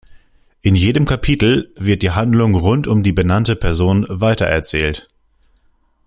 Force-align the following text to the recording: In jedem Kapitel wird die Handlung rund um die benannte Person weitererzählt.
In 0.63 0.73
jedem 0.73 1.05
Kapitel 1.05 1.71
wird 1.75 2.01
die 2.01 2.09
Handlung 2.09 2.55
rund 2.55 2.87
um 2.87 3.03
die 3.03 3.11
benannte 3.13 3.55
Person 3.55 4.03
weitererzählt. 4.09 5.09